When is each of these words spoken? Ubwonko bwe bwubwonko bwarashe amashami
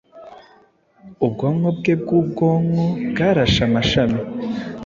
Ubwonko 1.25 1.67
bwe 1.77 1.93
bwubwonko 2.01 2.83
bwarashe 3.09 3.59
amashami 3.67 4.19